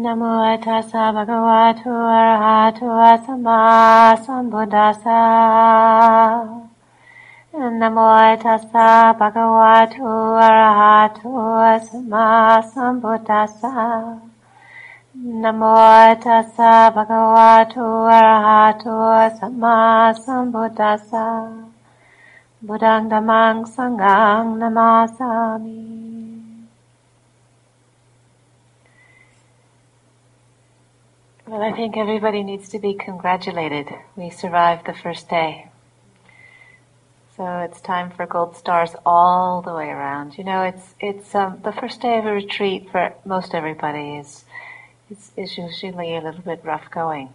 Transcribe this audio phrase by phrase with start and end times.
[0.00, 2.88] Namo tassa bhagavato arahato
[3.26, 5.20] samma sambuddhassa.
[7.52, 8.08] Namo
[8.42, 11.36] tassa bhagavato arahato
[11.84, 14.24] samma sambuddhassa.
[15.42, 15.76] Namo
[16.24, 18.96] tassa bhagavato arahato
[19.36, 21.26] samma sambuddhassa.
[22.64, 23.68] Buddhang dhammang.
[31.50, 33.88] Well, I think everybody needs to be congratulated.
[34.14, 35.66] We survived the first day.
[37.36, 40.38] So it's time for gold stars all the way around.
[40.38, 44.44] You know, it's it's um, the first day of a retreat for most everybody is
[45.10, 47.30] is, is usually a little bit rough going.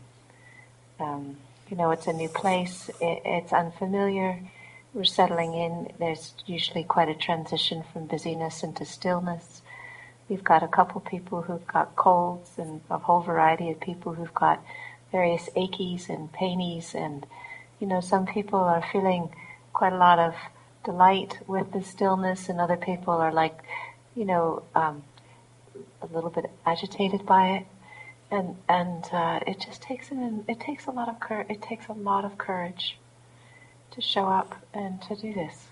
[0.98, 1.36] Um,
[1.70, 2.90] you know, it's a new place.
[3.02, 4.40] It, it's unfamiliar.
[4.94, 5.92] We're settling in.
[6.00, 9.62] There's usually quite a transition from busyness into stillness.
[10.28, 14.34] We've got a couple people who've got colds and a whole variety of people who've
[14.34, 14.64] got
[15.12, 17.26] various achies and painies and,
[17.80, 19.30] you know, some people are feeling
[19.72, 20.34] quite a lot of
[20.84, 23.60] delight with the stillness and other people are like,
[24.16, 25.04] you know, um,
[26.02, 27.66] a little bit agitated by it.
[28.32, 31.88] And, and, uh, it just takes an, it takes a lot of courage, it takes
[31.88, 32.98] a lot of courage
[33.92, 35.68] to show up and to do this.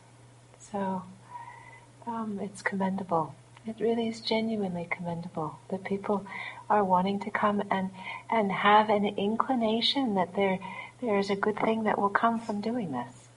[0.59, 1.01] So,
[2.05, 3.33] um, it's commendable.
[3.65, 6.25] It really is genuinely commendable that people
[6.69, 7.91] are wanting to come and,
[8.29, 10.59] and have an inclination that there,
[11.01, 13.29] there is a good thing that will come from doing this.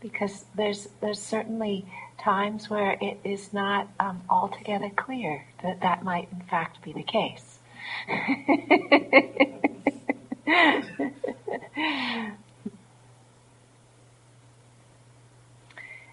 [0.00, 1.86] Because there's, there's certainly
[2.18, 7.02] times where it is not um, altogether clear that that might in fact be the
[7.02, 7.58] case.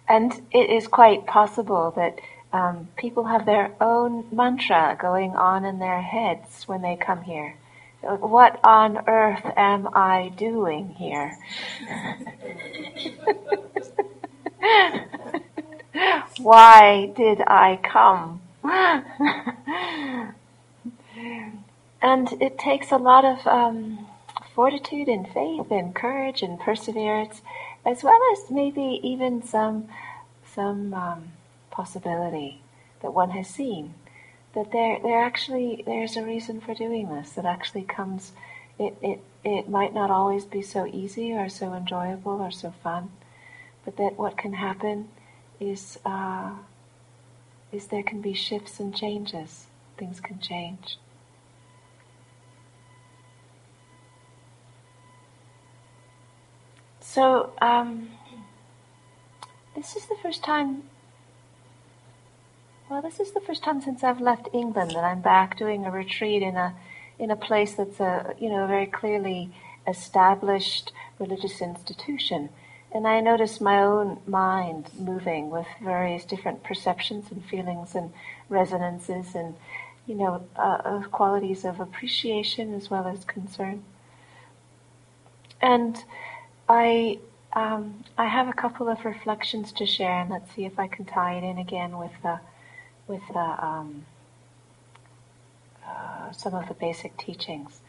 [0.07, 2.19] and it is quite possible that
[2.53, 7.55] um, people have their own mantra going on in their heads when they come here.
[8.01, 11.37] What on earth am I doing here?
[16.39, 18.41] Why did I come?
[22.01, 24.07] and it takes a lot of um,
[24.55, 27.41] fortitude and faith and courage and perseverance,
[27.85, 29.87] as well as maybe even some
[30.43, 31.31] some um,
[31.71, 32.61] possibility
[33.01, 33.93] that one has seen
[34.53, 38.33] that there there actually there's a reason for doing this that actually comes
[38.77, 43.11] it, it it might not always be so easy or so enjoyable or so fun
[43.83, 45.09] but that what can happen
[45.59, 46.51] is uh,
[47.71, 49.67] is there can be shifts and changes.
[49.97, 50.97] Things can change.
[56.99, 58.09] So um,
[59.75, 60.83] this is the first time
[62.91, 65.91] well, this is the first time since I've left England that I'm back doing a
[65.91, 66.75] retreat in a
[67.17, 69.49] in a place that's a you know very clearly
[69.87, 72.49] established religious institution.
[72.93, 78.11] And I notice my own mind moving with various different perceptions and feelings and
[78.49, 79.55] resonances and
[80.05, 83.85] you know uh, qualities of appreciation as well as concern.
[85.61, 85.97] And
[86.67, 87.19] I
[87.53, 91.05] um, I have a couple of reflections to share, and let's see if I can
[91.05, 92.41] tie it in again with the
[93.11, 94.05] with the, um,
[95.85, 97.81] uh, some of the basic teachings.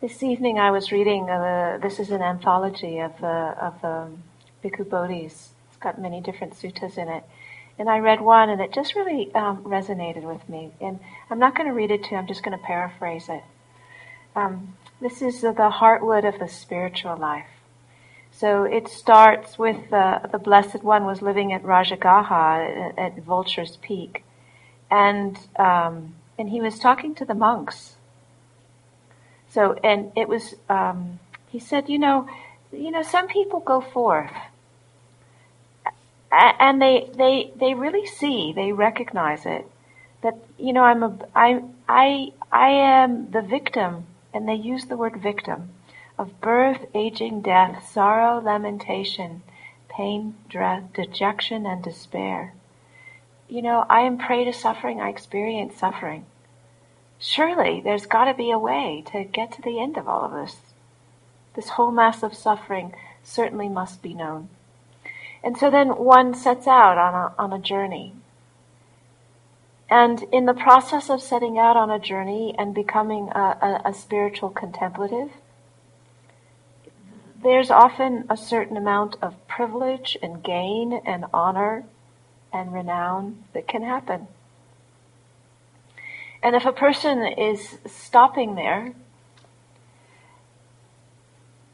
[0.00, 4.08] This evening I was reading, uh, this is an anthology of the, of the
[4.64, 5.50] Bhikkhu Bodhi's.
[5.68, 7.24] It's got many different suttas in it.
[7.78, 10.72] And I read one and it just really um, resonated with me.
[10.80, 10.98] And
[11.28, 13.44] I'm not going to read it to you, I'm just going to paraphrase it.
[14.34, 17.50] Um, this is the heartwood of the spiritual life.
[18.32, 23.76] So it starts with uh, the Blessed One was living at Rajagaha at, at Vulture's
[23.76, 24.24] Peak
[24.90, 27.96] and um, and he was talking to the monks.
[29.48, 32.28] So and it was um, he said, you know,
[32.72, 34.32] you know, some people go forth,
[36.32, 39.66] and they they they really see, they recognize it,
[40.22, 44.96] that you know, I'm a I I I am the victim, and they use the
[44.96, 45.70] word victim
[46.18, 49.42] of birth, aging, death, sorrow, lamentation,
[49.88, 52.52] pain, dread, dejection, and despair
[53.50, 56.24] you know, I am prey to suffering, I experience suffering.
[57.18, 60.32] Surely there's got to be a way to get to the end of all of
[60.32, 60.56] this.
[61.54, 64.48] This whole mass of suffering certainly must be known.
[65.42, 68.14] And so then one sets out on a, on a journey.
[69.90, 73.40] And in the process of setting out on a journey and becoming a,
[73.84, 75.30] a, a spiritual contemplative,
[77.42, 81.84] there's often a certain amount of privilege and gain and honor
[82.52, 84.28] and renown that can happen.
[86.42, 88.94] And if a person is stopping there,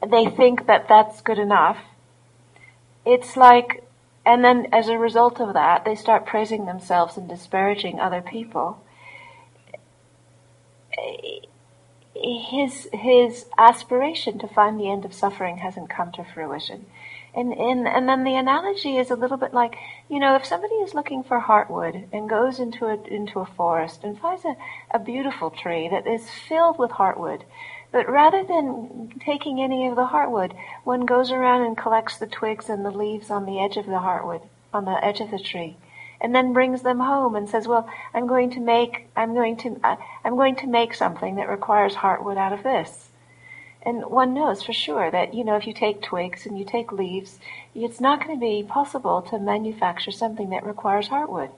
[0.06, 1.78] they think that that's good enough.
[3.04, 3.84] It's like,
[4.24, 8.82] and then as a result of that, they start praising themselves and disparaging other people.
[12.14, 16.86] His, his aspiration to find the end of suffering hasn't come to fruition.
[17.36, 19.76] And, and, and then the analogy is a little bit like,
[20.08, 24.04] you know, if somebody is looking for heartwood and goes into a, into a forest
[24.04, 24.56] and finds a,
[24.90, 27.42] a beautiful tree that is filled with heartwood,
[27.92, 30.52] but rather than taking any of the heartwood,
[30.84, 33.92] one goes around and collects the twigs and the leaves on the edge of the
[33.92, 34.40] heartwood,
[34.72, 35.76] on the edge of the tree,
[36.20, 39.80] and then brings them home and says, "Well, I'm going to make, I'm going to,
[40.24, 43.05] I'm going to make something that requires heartwood out of this."
[43.86, 46.90] And one knows for sure that, you know, if you take twigs and you take
[46.90, 47.38] leaves,
[47.72, 51.50] it's not going to be possible to manufacture something that requires heartwood.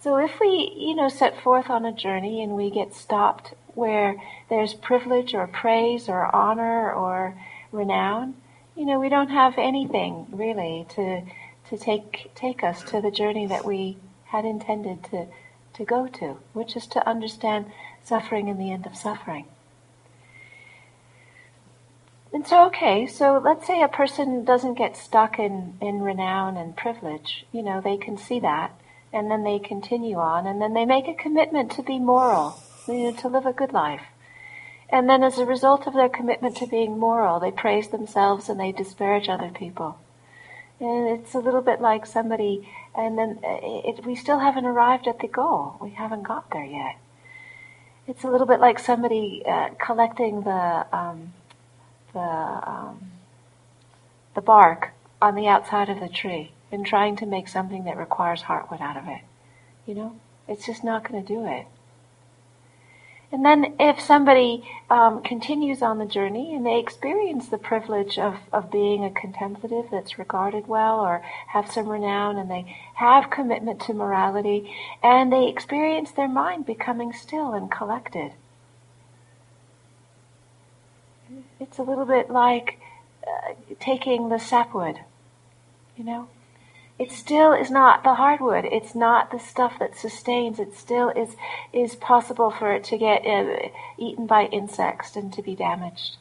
[0.00, 4.14] So if we, you know, set forth on a journey and we get stopped where
[4.48, 7.34] there's privilege or praise or honor or
[7.72, 8.36] renown,
[8.76, 11.22] you know, we don't have anything really to
[11.70, 13.96] to take take us to the journey that we
[14.26, 15.26] had intended to
[15.72, 17.72] to go to, which is to understand
[18.04, 19.46] suffering and the end of suffering.
[22.34, 26.76] And so, okay, so let's say a person doesn't get stuck in, in renown and
[26.76, 27.46] privilege.
[27.52, 28.72] You know, they can see that,
[29.12, 33.04] and then they continue on, and then they make a commitment to be moral, you
[33.04, 34.02] know, to live a good life.
[34.88, 38.58] And then as a result of their commitment to being moral, they praise themselves and
[38.58, 39.98] they disparage other people.
[40.80, 45.20] And it's a little bit like somebody, and then it, we still haven't arrived at
[45.20, 45.76] the goal.
[45.80, 46.96] We haven't got there yet.
[48.08, 51.32] It's a little bit like somebody uh, collecting the um,
[52.14, 53.10] the um,
[54.34, 58.42] the bark on the outside of the tree and trying to make something that requires
[58.42, 59.20] heartwood out of it.
[59.86, 60.16] You know,
[60.48, 61.66] it's just not going to do it.
[63.34, 68.36] And then if somebody um, continues on the journey and they experience the privilege of,
[68.52, 73.80] of being a contemplative that's regarded well or have some renown and they have commitment
[73.82, 74.72] to morality
[75.02, 78.34] and they experience their mind becoming still and collected,
[81.64, 82.78] it's a little bit like
[83.26, 85.00] uh, taking the sapwood,
[85.96, 86.28] you know?
[86.96, 88.68] It still is not the heartwood.
[88.70, 90.60] It's not the stuff that sustains.
[90.60, 91.34] It still is
[91.72, 93.68] is possible for it to get uh,
[93.98, 96.18] eaten by insects and to be damaged.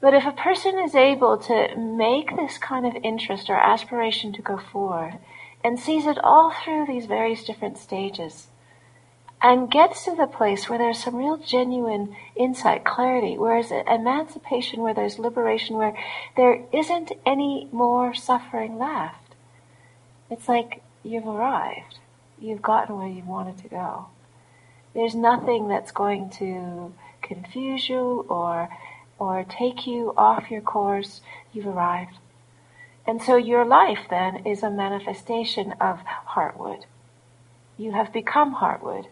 [0.00, 4.42] But if a person is able to make this kind of interest or aspiration to
[4.42, 5.18] go forward
[5.62, 8.46] and sees it all through these various different stages,
[9.42, 14.80] and gets to the place where there's some real genuine insight, clarity, where there's emancipation,
[14.80, 15.96] where there's liberation, where
[16.36, 19.34] there isn't any more suffering left.
[20.30, 21.98] It's like you've arrived.
[22.40, 24.06] You've gotten where you wanted to go.
[24.94, 26.92] There's nothing that's going to
[27.22, 28.68] confuse you or
[29.18, 31.20] or take you off your course.
[31.52, 32.18] You've arrived.
[33.06, 36.00] And so your life then is a manifestation of
[36.34, 36.84] Heartwood.
[37.78, 39.06] You have become Heartwood.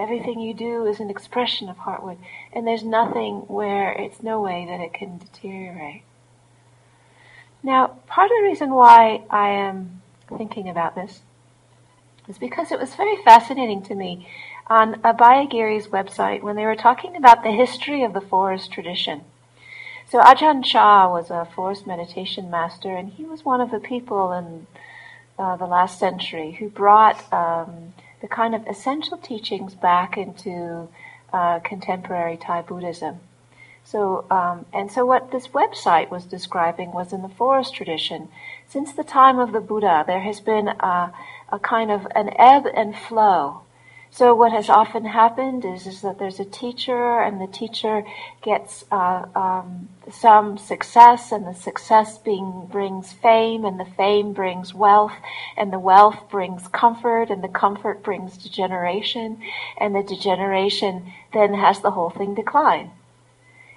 [0.00, 2.16] Everything you do is an expression of Heartwood,
[2.54, 6.04] and there's nothing where it's no way that it can deteriorate.
[7.62, 11.20] Now, part of the reason why I am thinking about this
[12.26, 14.26] is because it was very fascinating to me
[14.68, 19.20] on Abhayagiri's website when they were talking about the history of the forest tradition.
[20.08, 24.32] So Ajahn Chah was a forest meditation master, and he was one of the people
[24.32, 24.66] in
[25.38, 30.88] uh, the last century who brought um, the kind of essential teachings back into
[31.32, 33.20] uh, contemporary Thai Buddhism.
[33.84, 38.28] So, um, and so what this website was describing was in the forest tradition.
[38.68, 41.12] Since the time of the Buddha, there has been a,
[41.50, 43.62] a kind of an ebb and flow
[44.12, 48.04] so what has often happened is, is that there's a teacher and the teacher
[48.42, 54.74] gets uh, um, some success and the success being brings fame and the fame brings
[54.74, 55.14] wealth
[55.56, 59.40] and the wealth brings comfort and the comfort brings degeneration
[59.78, 62.90] and the degeneration then has the whole thing decline.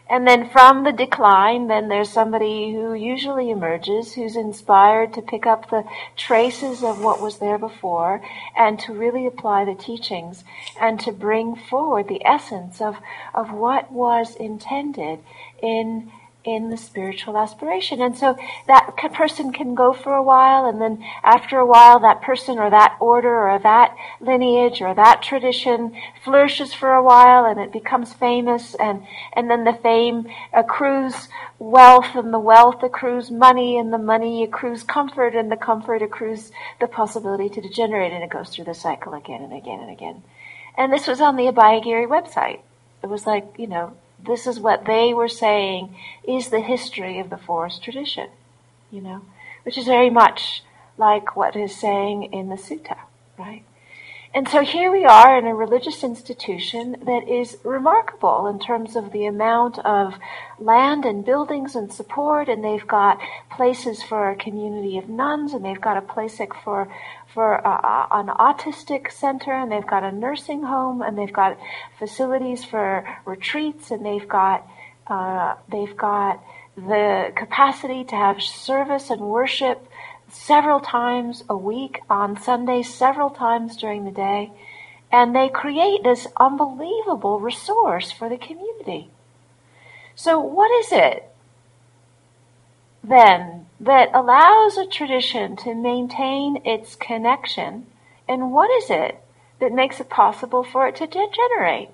[0.10, 5.46] And then from the decline, then there's somebody who usually emerges who's inspired to pick
[5.46, 5.86] up the
[6.18, 8.22] traces of what was there before
[8.56, 10.44] and to really apply the teachings
[10.80, 12.98] and to bring forward the essence of,
[13.34, 15.20] of what was intended
[15.62, 16.12] in
[16.46, 18.02] in the spiritual aspiration.
[18.02, 22.22] And so that person can go for a while and then after a while that
[22.22, 27.60] person or that order or that lineage or that tradition flourishes for a while and
[27.60, 33.78] it becomes famous and, and then the fame accrues wealth and the wealth accrues money
[33.78, 38.30] and the money accrues comfort and the comfort accrues the possibility to degenerate and it
[38.30, 40.24] goes through the cycle again and again and again.
[40.78, 42.60] And this was on the Abhayagiri website.
[43.04, 43.94] It was like, you know,
[44.26, 45.96] this is what they were saying
[46.28, 48.30] is the history of the forest tradition,
[48.92, 49.22] you know,
[49.64, 50.64] which is very much
[50.98, 52.98] like what is saying in the sutta,
[53.38, 53.64] right?
[54.36, 59.12] And so here we are in a religious institution that is remarkable in terms of
[59.12, 60.16] the amount of
[60.58, 63.20] land and buildings and support, and they've got
[63.52, 66.92] places for a community of nuns, and they've got a place for
[67.32, 71.60] for uh, an autistic center, and they've got a nursing home, and they've got
[72.00, 74.68] facilities for retreats, and they've got
[75.06, 76.44] uh, they've got
[76.76, 79.88] the capacity to have service and worship
[80.34, 84.52] several times a week on Sundays, several times during the day.
[85.12, 89.10] And they create this unbelievable resource for the community.
[90.16, 91.30] So what is it
[93.04, 97.86] then that allows a tradition to maintain its connection?
[98.28, 99.22] And what is it
[99.60, 101.90] that makes it possible for it to degenerate?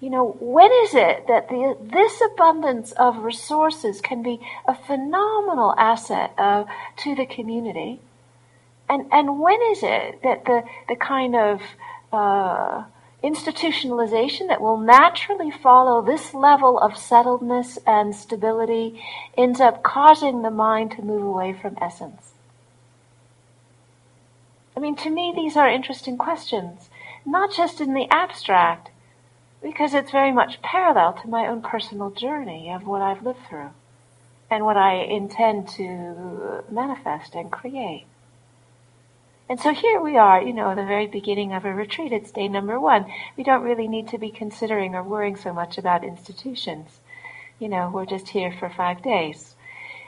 [0.00, 5.74] You know, when is it that the, this abundance of resources can be a phenomenal
[5.76, 6.64] asset uh,
[6.98, 8.00] to the community?
[8.88, 11.60] And, and when is it that the, the kind of
[12.12, 12.84] uh,
[13.24, 19.02] institutionalization that will naturally follow this level of settledness and stability
[19.36, 22.34] ends up causing the mind to move away from essence?
[24.76, 26.88] I mean, to me, these are interesting questions,
[27.26, 28.90] not just in the abstract,
[29.62, 33.70] because it's very much parallel to my own personal journey of what I've lived through
[34.50, 38.06] and what I intend to manifest and create.
[39.48, 42.12] And so here we are, you know, the very beginning of a retreat.
[42.12, 43.06] It's day number one.
[43.36, 47.00] We don't really need to be considering or worrying so much about institutions.
[47.58, 49.54] You know, we're just here for five days.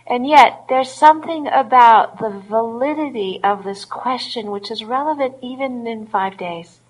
[0.06, 6.06] And yet, there's something about the validity of this question which is relevant even in
[6.06, 6.80] five days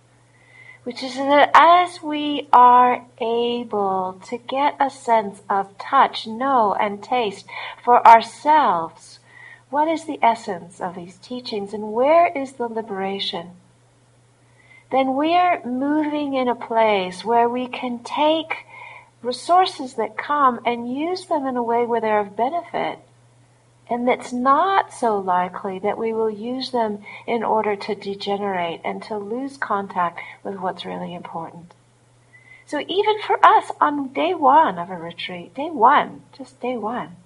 [0.91, 7.01] which is that as we are able to get a sense of touch, know, and
[7.01, 7.47] taste
[7.85, 9.21] for ourselves,
[9.69, 13.51] what is the essence of these teachings and where is the liberation?
[14.91, 18.67] Then we're moving in a place where we can take
[19.23, 22.99] resources that come and use them in a way where they're of benefit
[23.91, 29.03] and it's not so likely that we will use them in order to degenerate and
[29.03, 31.75] to lose contact with what's really important.
[32.67, 37.17] So even for us on day one of a retreat, day one, just day one,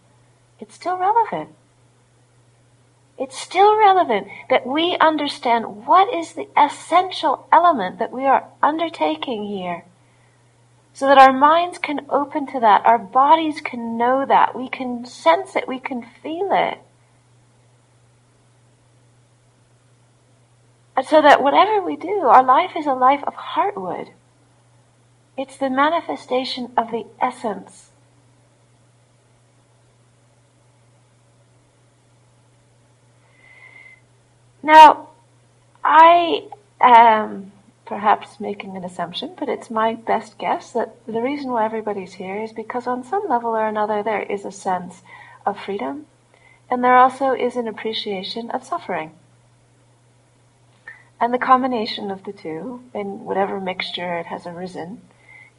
[0.59, 1.51] it's still relevant.
[3.19, 9.45] It's still relevant that we understand what is the essential element that we are undertaking
[9.45, 9.85] here
[10.95, 15.05] so that our minds can open to that, our bodies can know that, we can
[15.05, 16.79] sense it, we can feel it.
[20.97, 24.11] And so that whatever we do, our life is a life of heartwood.
[25.37, 27.91] It's the manifestation of the essence.
[34.63, 35.09] Now,
[35.83, 36.45] I
[36.81, 37.51] um,
[37.87, 42.43] perhaps making an assumption, but it's my best guess that the reason why everybody's here
[42.43, 45.03] is because on some level or another there is a sense
[45.45, 46.07] of freedom
[46.71, 49.13] and there also is an appreciation of suffering.
[51.21, 55.03] And the combination of the two, in whatever mixture it has arisen,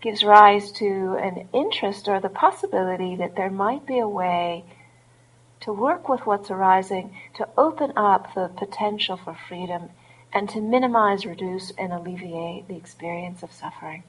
[0.01, 4.65] gives rise to an interest or the possibility that there might be a way
[5.62, 9.89] to work with what's arising, to open up the potential for freedom
[10.36, 14.04] and to minimize, reduce, and alleviate the experience of suffering.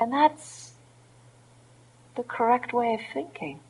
[0.00, 0.72] And that's
[2.16, 3.60] the correct way of thinking.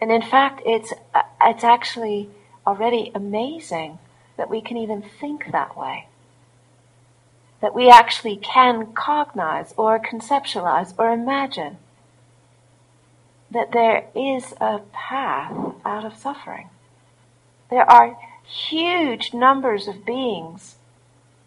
[0.00, 0.94] And in fact, it's,
[1.42, 2.30] it's actually
[2.66, 3.98] already amazing
[4.38, 6.08] that we can even think that way.
[7.60, 11.76] That we actually can cognize or conceptualize or imagine
[13.50, 15.52] that there is a path
[15.84, 16.70] out of suffering.
[17.70, 20.76] There are huge numbers of beings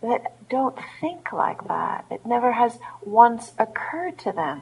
[0.02, 2.06] that don't think like that.
[2.10, 4.62] It never has once occurred to them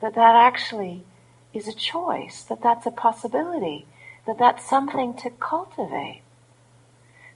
[0.00, 1.04] that that actually
[1.52, 3.86] is a choice, that that's a possibility,
[4.26, 6.22] that that's something to cultivate.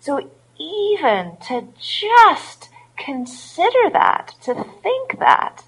[0.00, 5.64] So even to just consider that, to think that,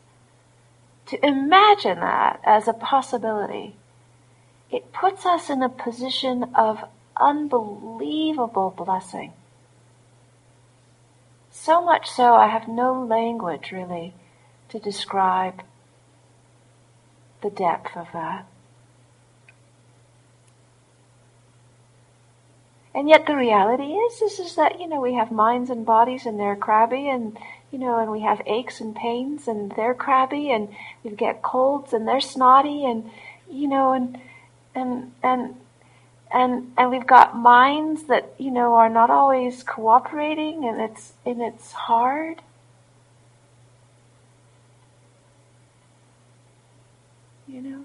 [1.07, 3.77] to imagine that as a possibility,
[4.71, 6.85] it puts us in a position of
[7.21, 9.33] unbelievable blessing.
[11.51, 14.15] So much so, I have no language really
[14.69, 15.63] to describe
[17.43, 18.47] the depth of that.
[22.95, 26.25] And yet the reality is, this is that, you know, we have minds and bodies
[26.25, 27.39] and they're crabby and,
[27.71, 30.69] you know, and we have aches and pains and they're crabby and
[31.05, 33.11] we get colds and they're snotty and,
[33.51, 34.19] you know, and,
[34.75, 35.57] and, and,
[36.33, 41.41] and, and we've got minds that, you know, are not always cooperating and it's, and
[41.41, 42.43] it's hard.
[47.47, 47.85] You know?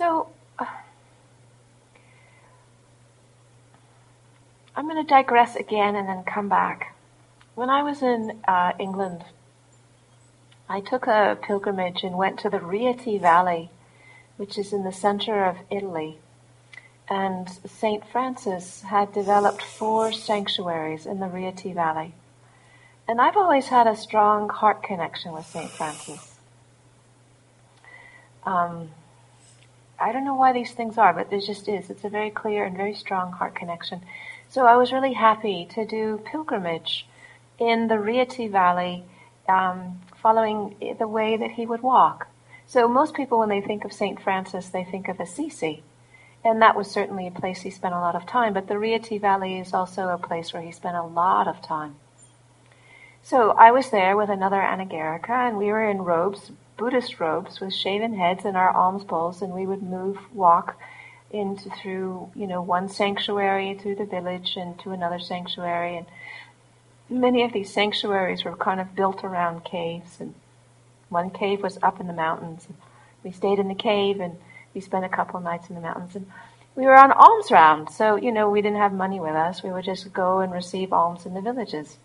[0.00, 0.28] So,
[0.58, 0.64] uh,
[4.74, 6.96] I'm going to digress again and then come back.
[7.54, 9.24] When I was in uh, England,
[10.70, 13.68] I took a pilgrimage and went to the Rieti Valley,
[14.38, 16.16] which is in the center of Italy.
[17.06, 18.02] And St.
[18.10, 22.14] Francis had developed four sanctuaries in the Rieti Valley.
[23.06, 25.70] And I've always had a strong heart connection with St.
[25.70, 26.36] Francis.
[28.46, 28.92] Um,
[30.00, 31.90] I don't know why these things are, but there just is.
[31.90, 34.02] It's a very clear and very strong heart connection.
[34.48, 37.06] So I was really happy to do pilgrimage
[37.58, 39.04] in the Rieti Valley,
[39.48, 42.28] um, following the way that he would walk.
[42.66, 44.20] So most people, when they think of St.
[44.20, 45.82] Francis, they think of Assisi.
[46.42, 49.20] And that was certainly a place he spent a lot of time, but the Rieti
[49.20, 51.96] Valley is also a place where he spent a lot of time.
[53.22, 57.74] So I was there with another Anagarika, and we were in robes, Buddhist robes with
[57.74, 60.80] shaven heads and our alms bowls, and we would move, walk
[61.30, 65.98] into through, you know, one sanctuary through the village and to another sanctuary.
[65.98, 66.06] And
[67.10, 70.34] many of these sanctuaries were kind of built around caves, and
[71.10, 72.64] one cave was up in the mountains.
[72.66, 72.78] And
[73.22, 74.38] we stayed in the cave, and
[74.72, 76.16] we spent a couple nights in the mountains.
[76.16, 76.32] And
[76.74, 79.62] we were on alms round, so you know we didn't have money with us.
[79.62, 81.98] We would just go and receive alms in the villages.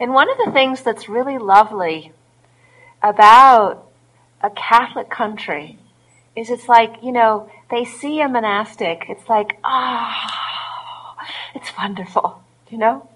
[0.00, 2.12] And one of the things that's really lovely
[3.02, 3.86] about
[4.42, 5.78] a Catholic country
[6.34, 12.42] is it's like, you know, they see a monastic, it's like, ah, oh, it's wonderful,
[12.70, 13.08] you know?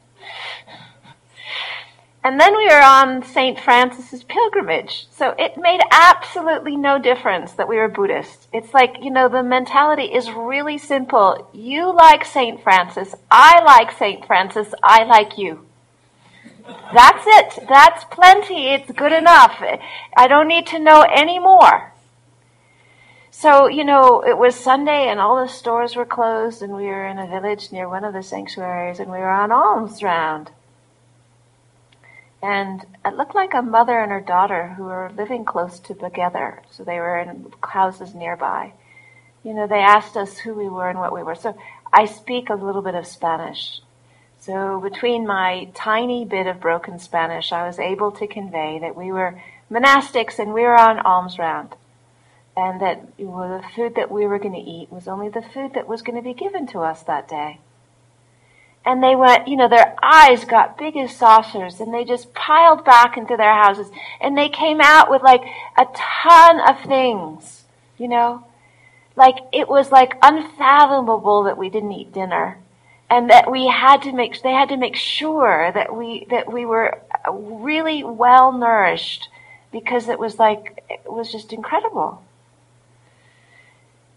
[2.23, 3.59] And then we were on St.
[3.59, 5.07] Francis's pilgrimage.
[5.11, 8.47] So it made absolutely no difference that we were Buddhist.
[8.53, 11.49] It's like, you know, the mentality is really simple.
[11.55, 12.63] You like St.
[12.63, 13.15] Francis.
[13.31, 14.27] I like St.
[14.27, 14.75] Francis.
[14.83, 15.65] I like you.
[16.93, 17.69] That's it.
[17.69, 18.69] That's plenty.
[18.69, 19.63] It's good enough.
[20.17, 21.93] I don't need to know any more.
[23.31, 27.07] So, you know, it was Sunday and all the stores were closed and we were
[27.07, 30.51] in a village near one of the sanctuaries and we were on alms round.
[32.43, 36.63] And it looked like a mother and her daughter who were living close to together.
[36.71, 38.73] So they were in houses nearby.
[39.43, 41.35] You know, they asked us who we were and what we were.
[41.35, 41.57] So
[41.93, 43.81] I speak a little bit of Spanish.
[44.41, 49.13] So between my tiny bit of broken Spanish, I was able to convey that we
[49.13, 51.75] were monastics and we were on alms round.
[52.57, 55.87] And that the food that we were going to eat was only the food that
[55.87, 57.61] was going to be given to us that day.
[58.85, 62.83] And they went, you know, their eyes got big as saucers and they just piled
[62.83, 63.91] back into their houses
[64.23, 65.43] and they came out with like
[65.77, 67.65] a ton of things,
[67.99, 68.47] you know?
[69.17, 72.57] Like it was like unfathomable that we didn't eat dinner
[73.11, 76.65] and that we had to make they had to make sure that we that we
[76.65, 79.29] were really well nourished
[79.73, 82.23] because it was like it was just incredible.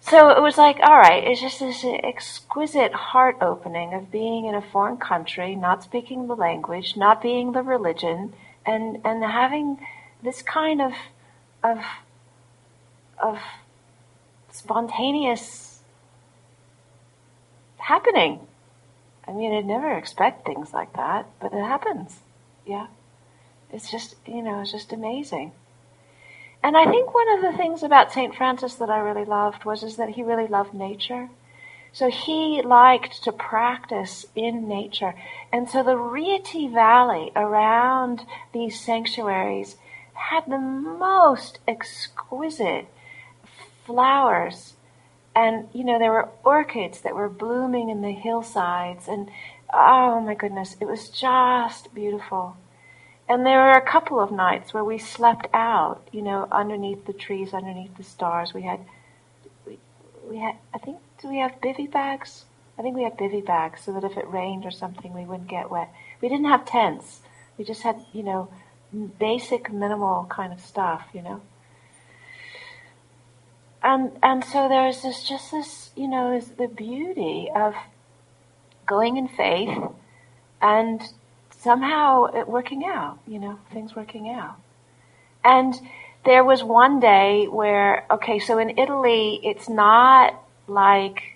[0.01, 4.53] So it was like all right it's just this exquisite heart opening of being in
[4.53, 8.34] a foreign country not speaking the language not being the religion
[8.65, 9.79] and and having
[10.21, 10.93] this kind of
[11.63, 11.79] of
[13.17, 13.39] of
[14.51, 15.79] spontaneous
[17.77, 18.45] happening
[19.27, 22.19] I mean, I'd never expect things like that, but it happens.
[22.65, 22.88] Yeah.
[23.71, 25.51] It's just, you know, it's just amazing.
[26.62, 28.36] And I think one of the things about St.
[28.36, 31.29] Francis that I really loved was is that he really loved nature.
[31.91, 35.13] So he liked to practice in nature.
[35.51, 39.75] And so the Rieti Valley around these sanctuaries
[40.13, 42.88] had the most exquisite
[43.86, 44.73] flowers.
[45.36, 49.08] And, you know, there were orchids that were blooming in the hillsides.
[49.08, 49.30] And,
[49.74, 52.58] oh my goodness, it was just beautiful.
[53.28, 57.13] And there were a couple of nights where we slept out, you know, underneath the
[57.13, 58.54] trees, underneath the stars.
[58.54, 58.82] We had,
[59.65, 59.80] we,
[60.30, 62.46] we had, I think, do we have bivy bags?
[62.78, 65.48] I think we had bivy bags so that if it rained or something, we wouldn't
[65.48, 65.91] get wet.
[66.22, 67.22] We didn't have tents.
[67.58, 68.50] We just had, you know,
[69.19, 71.41] basic, minimal kind of stuff, you know.
[73.84, 77.76] And and so there's this just this, you know, is the beauty of
[78.86, 79.78] going in faith
[80.62, 81.02] and
[81.52, 84.56] somehow it working out, you know, things working out.
[85.43, 85.74] And
[86.24, 91.34] there was one day where, okay, so in Italy, it's not like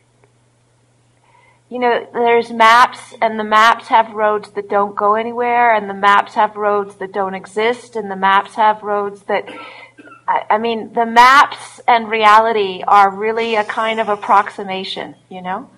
[1.69, 5.93] you know, there's maps and the maps have roads that don't go anywhere and the
[5.93, 9.49] maps have roads that don't exist and the maps have roads that,
[10.27, 15.69] I, mean, the maps and reality are really a kind of approximation, you know?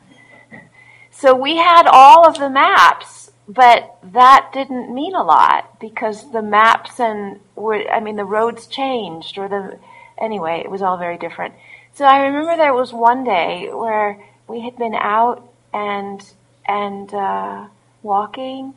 [1.11, 6.41] So we had all of the maps, but that didn't mean a lot because the
[6.41, 9.77] maps and were, I mean, the roads changed or the,
[10.17, 11.53] anyway, it was all very different.
[11.93, 16.23] So I remember there was one day where we had been out and
[16.65, 17.65] and uh,
[18.03, 18.73] walking,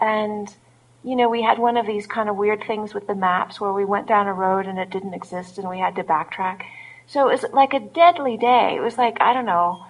[0.00, 0.52] and
[1.02, 3.72] you know we had one of these kind of weird things with the maps where
[3.72, 6.62] we went down a road and it didn't exist and we had to backtrack.
[7.06, 8.76] So it was like a deadly day.
[8.76, 9.86] It was like I don't know,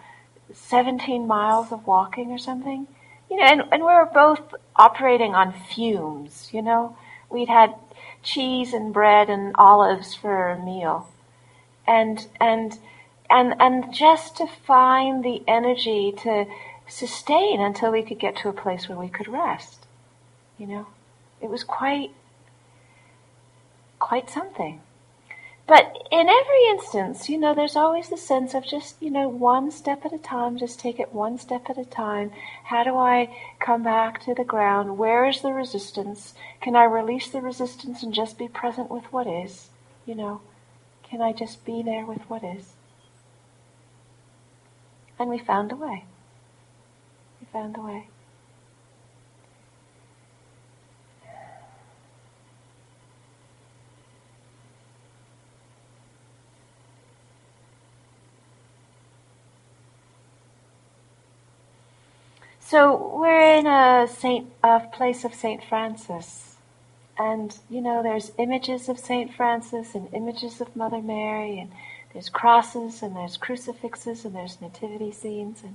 [0.55, 2.87] 17 miles of walking or something.
[3.31, 6.49] You know, and, and we were both operating on fumes.
[6.53, 6.96] You know,
[7.29, 7.75] we'd had
[8.23, 11.09] cheese and bread and olives for a meal,
[11.87, 12.79] and and
[13.29, 16.46] and and just to find the energy to
[16.88, 19.87] sustain until we could get to a place where we could rest.
[20.59, 20.87] You know,
[21.40, 22.11] it was quite
[23.98, 24.81] quite something.
[25.70, 29.70] But in every instance, you know, there's always the sense of just, you know, one
[29.70, 32.33] step at a time, just take it one step at a time.
[32.64, 34.98] How do I come back to the ground?
[34.98, 36.35] Where is the resistance?
[36.61, 39.68] Can I release the resistance and just be present with what is?
[40.07, 40.40] You know,
[41.05, 42.72] can I just be there with what is?
[45.20, 46.05] And we found a way.
[47.40, 48.09] We found a way.
[62.70, 66.54] So we're in a saint, a place of Saint Francis,
[67.18, 71.72] and you know there's images of Saint Francis and images of Mother Mary and
[72.12, 75.74] there's crosses and there's crucifixes and there's nativity scenes and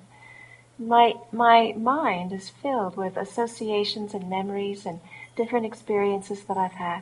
[0.79, 5.01] my my mind is filled with associations and memories and
[5.35, 7.01] different experiences that I've had.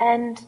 [0.00, 0.42] And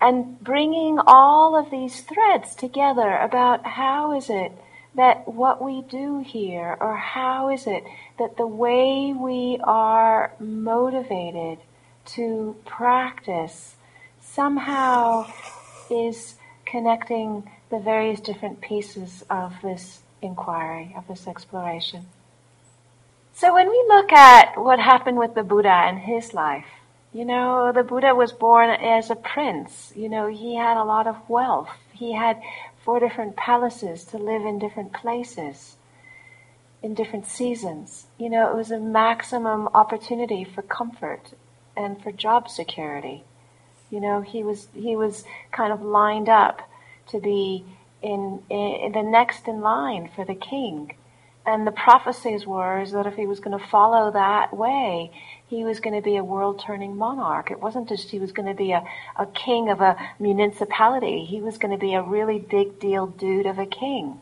[0.00, 4.52] and bringing all of these threads together about how is it
[4.94, 7.84] that what we do here or how is it
[8.18, 11.58] that the way we are motivated
[12.04, 13.76] to practice
[14.20, 15.26] somehow
[15.90, 22.06] is connecting the various different pieces of this inquiry, of this exploration.
[23.34, 26.66] So when we look at what happened with the Buddha and his life,
[27.12, 29.92] you know, the Buddha was born as a prince.
[29.94, 31.68] You know, he had a lot of wealth.
[31.92, 32.40] He had
[32.84, 35.76] four different palaces to live in different places,
[36.82, 38.06] in different seasons.
[38.18, 41.32] You know, it was a maximum opportunity for comfort
[41.76, 43.24] and for job security.
[43.90, 46.68] You know, he was he was kind of lined up
[47.08, 47.64] to be
[48.02, 50.94] in, in the next in line for the king.
[51.44, 55.10] And the prophecies were is that if he was going to follow that way,
[55.52, 57.50] he was going to be a world-turning monarch.
[57.50, 58.82] It wasn't just he was going to be a,
[59.16, 61.26] a king of a municipality.
[61.26, 64.18] He was going to be a really big deal dude of a king.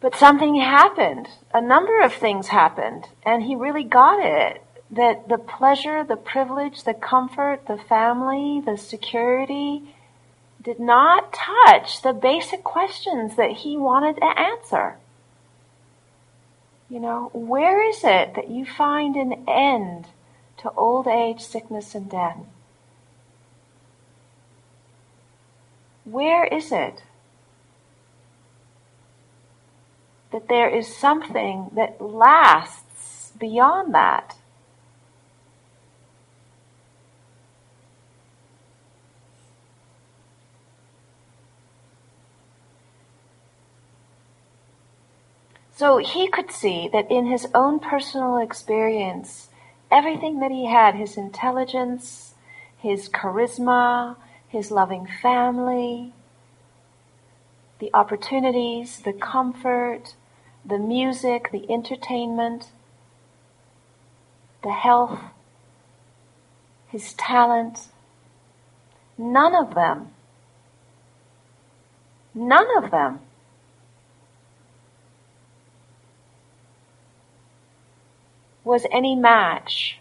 [0.00, 1.28] But something happened.
[1.54, 3.04] A number of things happened.
[3.24, 8.76] And he really got it that the pleasure, the privilege, the comfort, the family, the
[8.76, 9.94] security
[10.60, 14.96] did not touch the basic questions that he wanted to answer.
[16.90, 20.06] You know, where is it that you find an end
[20.58, 22.38] to old age, sickness, and death?
[26.04, 27.02] Where is it
[30.32, 34.37] that there is something that lasts beyond that?
[45.78, 49.48] So he could see that in his own personal experience,
[49.92, 52.34] everything that he had, his intelligence,
[52.76, 54.16] his charisma,
[54.48, 56.14] his loving family,
[57.78, 60.16] the opportunities, the comfort,
[60.64, 62.72] the music, the entertainment,
[64.64, 65.20] the health,
[66.88, 67.86] his talent.
[69.16, 70.08] None of them,
[72.34, 73.20] none of them
[78.68, 79.98] was any match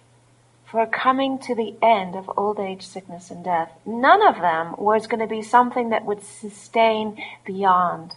[0.69, 3.71] for coming to the end of old age, sickness, and death.
[3.85, 8.15] None of them was going to be something that would sustain beyond.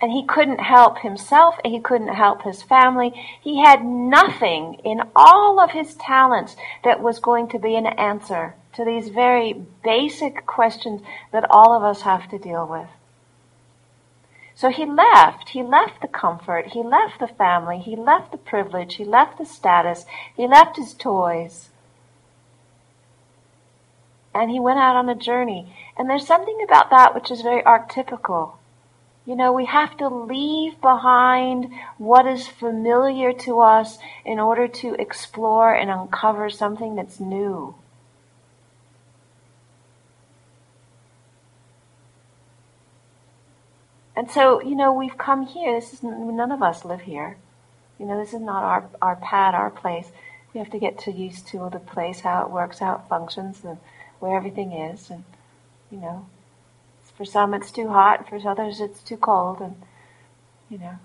[0.00, 3.12] And he couldn't help himself, and he couldn't help his family.
[3.42, 8.54] He had nothing in all of his talents that was going to be an answer
[8.74, 12.88] to these very basic questions that all of us have to deal with.
[14.58, 15.50] So he left.
[15.50, 16.72] He left the comfort.
[16.72, 17.78] He left the family.
[17.78, 18.96] He left the privilege.
[18.96, 20.04] He left the status.
[20.36, 21.68] He left his toys.
[24.34, 25.76] And he went out on a journey.
[25.96, 28.54] And there's something about that which is very archetypical.
[29.24, 34.94] You know, we have to leave behind what is familiar to us in order to
[34.94, 37.76] explore and uncover something that's new.
[44.18, 45.78] And so, you know, we've come here.
[45.78, 47.36] This is none of us live here.
[48.00, 50.10] You know, this is not our our pad, our place.
[50.52, 53.62] We have to get to used to the place, how it works, how it functions,
[53.62, 53.78] and
[54.18, 55.08] where everything is.
[55.08, 55.22] And
[55.88, 56.26] you know,
[57.16, 59.76] for some it's too hot, for others it's too cold, and
[60.68, 60.98] you know,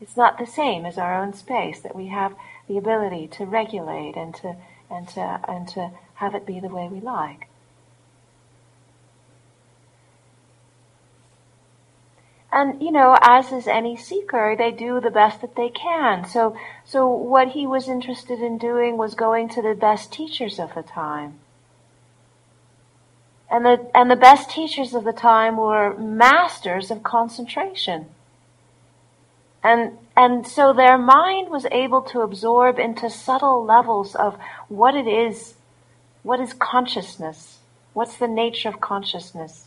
[0.00, 2.36] it's not the same as our own space that we have
[2.68, 4.54] the ability to regulate and to
[4.88, 7.48] and to and to have it be the way we like.
[12.54, 16.24] And, you know, as is any seeker, they do the best that they can.
[16.24, 20.72] So, so what he was interested in doing was going to the best teachers of
[20.72, 21.40] the time.
[23.50, 28.06] And the, and the best teachers of the time were masters of concentration.
[29.64, 34.38] And, and so their mind was able to absorb into subtle levels of
[34.68, 35.54] what it is,
[36.22, 37.58] what is consciousness,
[37.94, 39.63] what's the nature of consciousness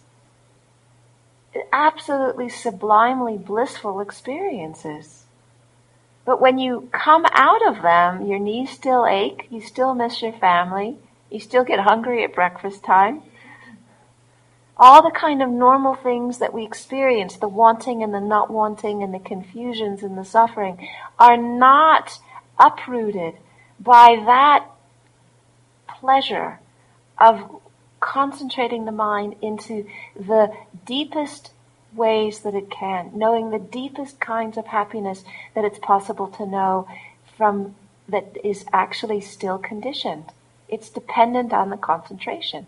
[1.72, 5.26] absolutely sublimely blissful experiences.
[6.26, 10.34] But when you come out of them, your knees still ache, you still miss your
[10.34, 10.98] family,
[11.30, 13.22] you still get hungry at breakfast time.
[14.76, 19.02] All the kind of normal things that we experience, the wanting and the not wanting
[19.02, 22.20] and the confusions and the suffering, are not
[22.60, 23.36] uprooted
[23.80, 24.65] by that
[25.88, 26.60] pleasure
[27.17, 27.62] of
[28.08, 30.50] concentrating the mind into the
[30.86, 31.52] deepest
[31.93, 36.88] ways that it can, knowing the deepest kinds of happiness that it's possible to know
[37.36, 37.76] from
[38.08, 40.24] that is actually still conditioned.
[40.70, 42.65] It's dependent on the concentration.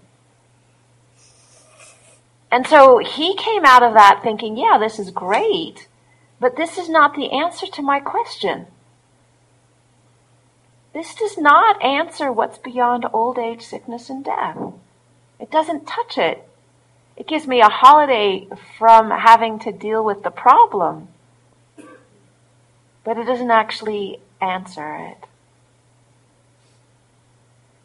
[2.51, 5.87] And so he came out of that thinking, yeah, this is great,
[6.39, 8.67] but this is not the answer to my question.
[10.93, 14.57] This does not answer what's beyond old age, sickness, and death.
[15.39, 16.47] It doesn't touch it.
[17.15, 18.47] It gives me a holiday
[18.77, 21.09] from having to deal with the problem,
[23.03, 25.25] but it doesn't actually answer it.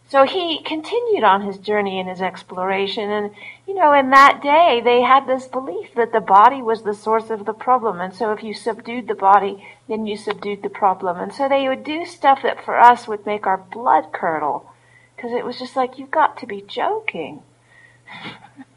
[0.09, 3.11] So he continued on his journey and his exploration.
[3.11, 3.31] And,
[3.67, 7.31] you know, in that day, they had this belief that the body was the source
[7.31, 8.01] of the problem.
[8.01, 11.19] And so if you subdued the body, then you subdued the problem.
[11.19, 14.71] And so they would do stuff that for us would make our blood curdle.
[15.15, 17.43] Because it was just like, you've got to be joking.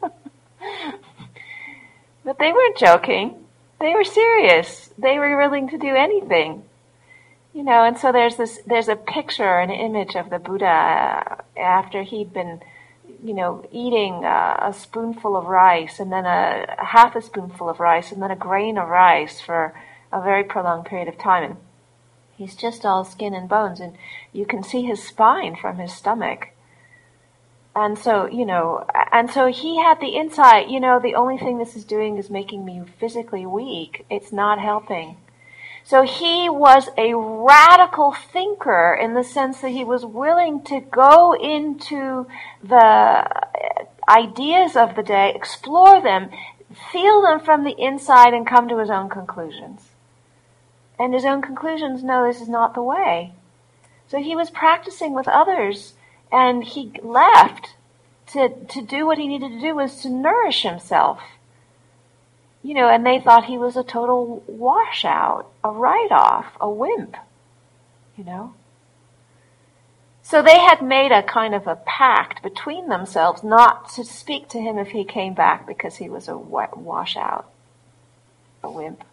[2.24, 3.34] but they weren't joking.
[3.80, 4.90] They were serious.
[4.98, 6.64] They were willing to do anything.
[7.54, 11.60] You know, and so there's this, there's a picture, an image of the Buddha uh,
[11.60, 12.60] after he'd been,
[13.24, 17.68] you know, eating a, a spoonful of rice and then a, a half a spoonful
[17.68, 19.74] of rice and then a grain of rice for
[20.12, 21.44] a very prolonged period of time.
[21.44, 21.56] And
[22.38, 23.96] he's just all skin and bones and
[24.32, 26.50] you can see his spine from his stomach.
[27.74, 31.58] And so, you know, and so he had the insight, you know, the only thing
[31.58, 34.06] this is doing is making me physically weak.
[34.08, 35.16] It's not helping.
[35.84, 41.34] So he was a radical thinker in the sense that he was willing to go
[41.34, 42.26] into
[42.62, 43.26] the
[44.08, 46.30] ideas of the day, explore them,
[46.92, 49.87] feel them from the inside and come to his own conclusions.
[50.98, 53.32] And his own conclusions, no, this is not the way.
[54.08, 55.94] So he was practicing with others
[56.32, 57.74] and he left
[58.32, 61.20] to, to do what he needed to do was to nourish himself.
[62.62, 67.16] You know, and they thought he was a total washout, a write-off, a wimp,
[68.16, 68.54] you know.
[70.22, 74.60] So they had made a kind of a pact between themselves not to speak to
[74.60, 77.50] him if he came back because he was a washout,
[78.62, 79.04] a wimp.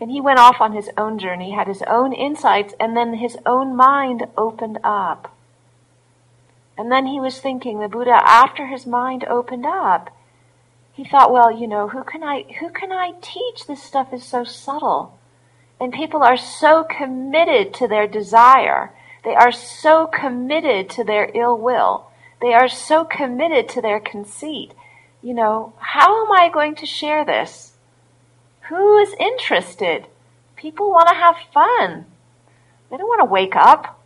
[0.00, 3.38] And he went off on his own journey, had his own insights, and then his
[3.46, 5.34] own mind opened up.
[6.76, 10.10] And then he was thinking, the Buddha, after his mind opened up,
[10.92, 13.66] he thought, well, you know, who can I, who can I teach?
[13.66, 15.18] This stuff is so subtle.
[15.80, 18.92] And people are so committed to their desire
[19.26, 22.06] they are so committed to their ill will.
[22.40, 24.72] They are so committed to their conceit.
[25.20, 27.72] You know, how am I going to share this?
[28.68, 30.06] Who is interested?
[30.56, 32.06] People want to have fun.
[32.90, 34.00] They don't want to wake up.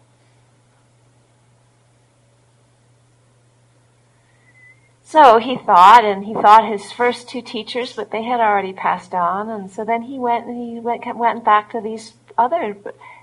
[5.02, 9.12] So he thought, and he thought his first two teachers, but they had already passed
[9.12, 12.76] on, and so then he went and he went went back to these other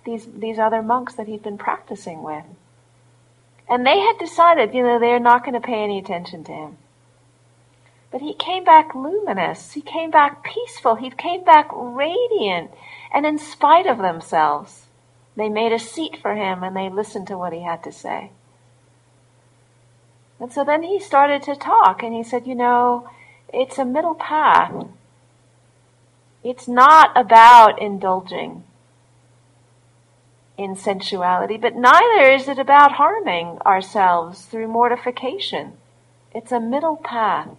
[0.07, 2.43] these, these other monks that he'd been practicing with.
[3.69, 6.77] And they had decided, you know, they're not going to pay any attention to him.
[8.11, 9.73] But he came back luminous.
[9.73, 10.95] He came back peaceful.
[10.95, 12.71] He came back radiant.
[13.13, 14.87] And in spite of themselves,
[15.35, 18.31] they made a seat for him and they listened to what he had to say.
[20.39, 23.09] And so then he started to talk and he said, you know,
[23.53, 24.87] it's a middle path.
[26.43, 28.63] It's not about indulging
[30.57, 35.73] in sensuality, but neither is it about harming ourselves through mortification.
[36.33, 37.49] It's a middle path.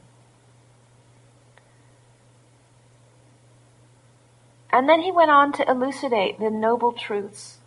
[4.71, 7.59] And then he went on to elucidate the noble truths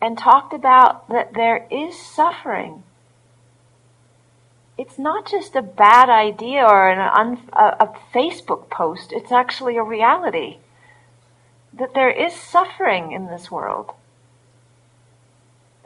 [0.00, 2.82] and talked about that there is suffering.
[4.76, 9.76] It's not just a bad idea or an un, a, a Facebook post, it's actually
[9.76, 10.58] a reality
[11.72, 13.92] that there is suffering in this world.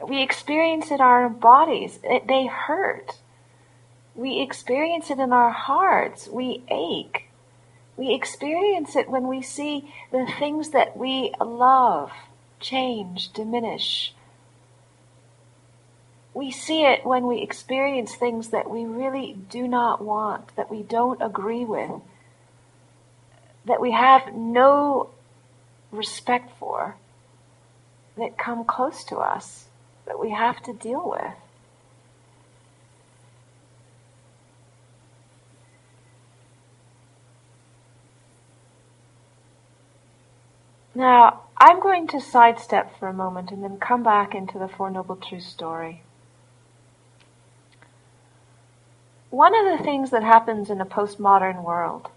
[0.07, 1.99] We experience it in our bodies.
[2.03, 3.17] It, they hurt.
[4.15, 6.27] We experience it in our hearts.
[6.27, 7.28] We ache.
[7.99, 12.13] We experience it when we see the things that we love
[12.61, 14.13] change, diminish.
[16.33, 20.81] We see it when we experience things that we really do not want, that we
[20.81, 21.91] don't agree with,
[23.65, 25.09] that we have no
[25.91, 26.95] respect for
[28.15, 29.65] that come close to us
[30.05, 31.48] that we have to deal with.
[40.99, 44.89] Now, I'm going to sidestep for a moment and then come back into the Four
[44.89, 46.03] Noble Truths story.
[49.29, 52.09] One of the things that happens in a postmodern world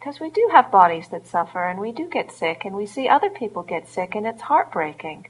[0.00, 3.08] because we do have bodies that suffer and we do get sick and we see
[3.08, 5.28] other people get sick and it's heartbreaking.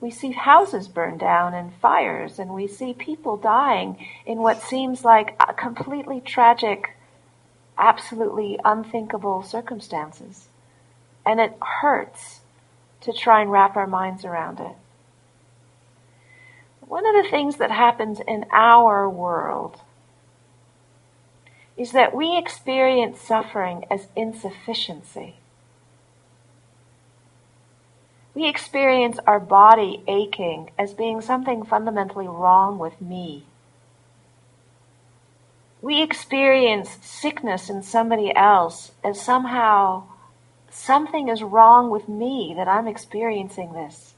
[0.00, 5.04] We see houses burn down and fires and we see people dying in what seems
[5.04, 6.96] like completely tragic,
[7.76, 10.46] absolutely unthinkable circumstances.
[11.24, 12.40] And it hurts
[13.02, 14.76] to try and wrap our minds around it.
[16.80, 19.80] One of the things that happens in our world
[21.76, 25.36] is that we experience suffering as insufficiency.
[28.34, 33.44] We experience our body aching as being something fundamentally wrong with me.
[35.82, 40.04] We experience sickness in somebody else as somehow
[40.70, 44.14] something is wrong with me that I'm experiencing this.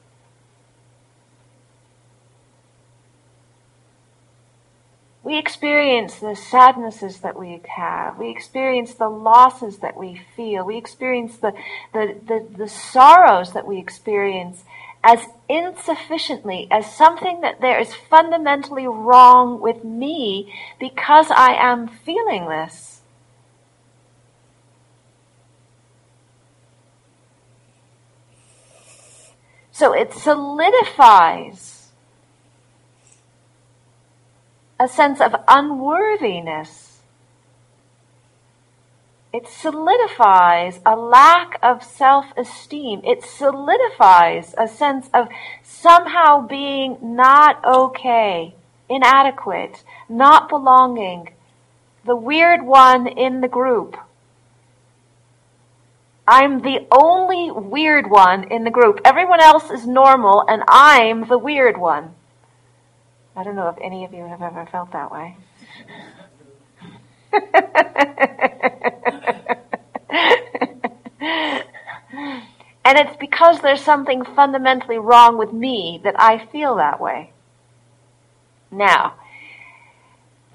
[5.23, 8.17] We experience the sadnesses that we have.
[8.17, 10.65] We experience the losses that we feel.
[10.65, 11.53] We experience the,
[11.93, 14.65] the, the, the sorrows that we experience
[15.01, 22.49] as insufficiently, as something that there is fundamentally wrong with me because I am feeling
[22.49, 22.92] this.
[29.83, 31.91] So it solidifies
[34.79, 37.01] a sense of unworthiness.
[39.33, 43.01] It solidifies a lack of self-esteem.
[43.03, 45.27] It solidifies a sense of
[45.63, 48.55] somehow being not okay,
[48.87, 51.33] inadequate, not belonging,
[52.05, 53.97] the weird one in the group.
[56.27, 59.01] I'm the only weird one in the group.
[59.03, 62.15] Everyone else is normal and I'm the weird one.
[63.35, 65.37] I don't know if any of you have ever felt that way.
[72.85, 77.31] And it's because there's something fundamentally wrong with me that I feel that way.
[78.69, 79.15] Now,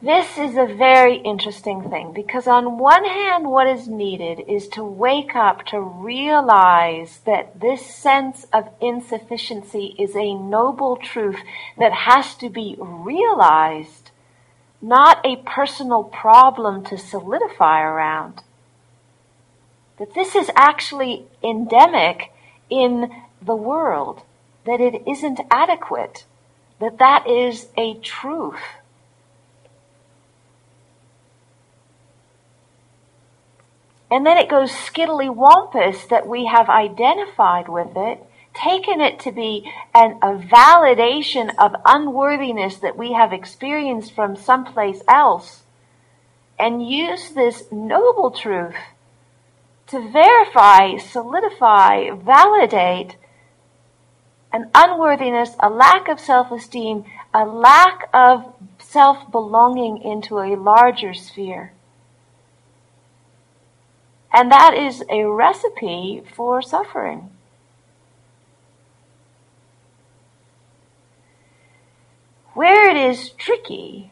[0.01, 4.85] this is a very interesting thing because on one hand, what is needed is to
[4.85, 11.41] wake up to realize that this sense of insufficiency is a noble truth
[11.77, 14.13] that has to be realized,
[14.81, 18.43] not a personal problem to solidify around.
[19.99, 22.33] That this is actually endemic
[22.71, 23.11] in
[23.43, 24.23] the world,
[24.65, 26.25] that it isn't adequate,
[26.79, 28.78] that that is a truth.
[34.11, 39.33] And then it goes skiddly wampus that we have identified with it, taken it to
[39.33, 45.63] be an, a validation of unworthiness that we have experienced from someplace else,
[46.59, 48.75] and use this noble truth
[49.89, 53.17] to verify, solidify, validate
[54.53, 57.05] an unworthiness, a lack of self-esteem,
[57.35, 61.73] a lack of self-belonging into a larger sphere.
[64.33, 67.31] And that is a recipe for suffering.
[72.53, 74.11] Where it is tricky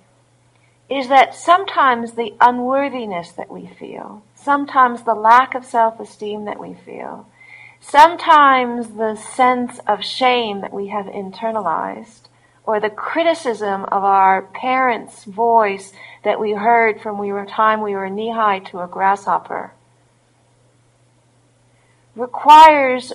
[0.88, 6.72] is that sometimes the unworthiness that we feel, sometimes the lack of self-esteem that we
[6.72, 7.26] feel,
[7.80, 12.28] sometimes the sense of shame that we have internalized,
[12.64, 15.92] or the criticism of our parents' voice
[16.22, 19.72] that we heard from we were time we were knee high to a grasshopper
[22.16, 23.12] requires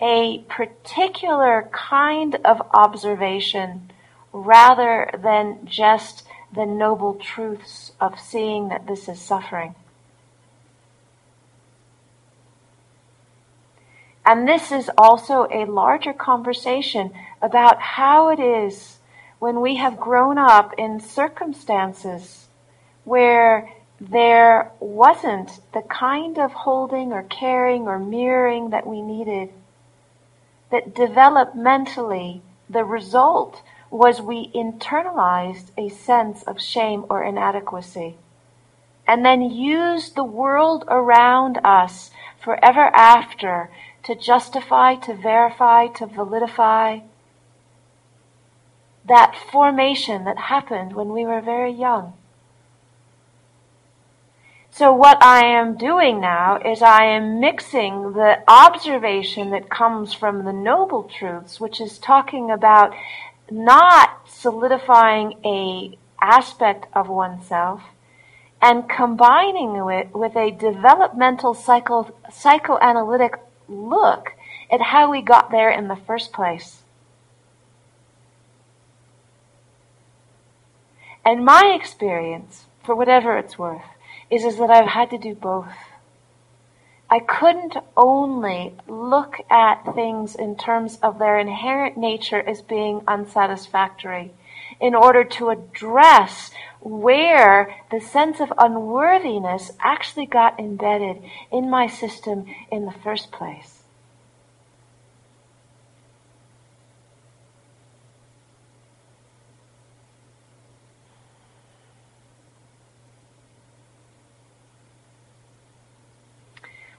[0.00, 3.90] a particular kind of observation
[4.32, 6.24] rather than just
[6.54, 9.74] the noble truths of seeing that this is suffering.
[14.26, 18.98] And this is also a larger conversation about how it is
[19.38, 22.48] when we have grown up in circumstances
[23.04, 23.70] where
[24.10, 29.50] there wasn't the kind of holding or caring or mirroring that we needed.
[30.70, 38.16] That developmentally, the result was we internalized a sense of shame or inadequacy.
[39.06, 42.10] And then used the world around us
[42.42, 43.70] forever after
[44.04, 47.02] to justify, to verify, to validify
[49.06, 52.14] that formation that happened when we were very young.
[54.76, 60.44] So what I am doing now is I am mixing the observation that comes from
[60.44, 62.92] the noble truths, which is talking about
[63.48, 67.82] not solidifying a aspect of oneself
[68.60, 73.34] and combining it with a developmental psycho, psychoanalytic
[73.68, 74.32] look
[74.72, 76.82] at how we got there in the first place.
[81.24, 83.93] And my experience, for whatever it's worth,
[84.30, 85.72] is, is that I've had to do both.
[87.10, 94.32] I couldn't only look at things in terms of their inherent nature as being unsatisfactory
[94.80, 96.50] in order to address
[96.80, 101.22] where the sense of unworthiness actually got embedded
[101.52, 103.73] in my system in the first place.